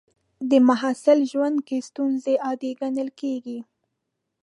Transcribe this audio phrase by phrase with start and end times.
[0.49, 3.59] د محصل ژوند کې ستونزې عادي ګڼل کېږي.